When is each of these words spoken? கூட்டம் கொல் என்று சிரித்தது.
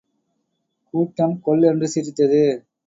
கூட்டம் 0.93 1.35
கொல் 1.41 1.63
என்று 1.63 1.87
சிரித்தது. 1.87 2.43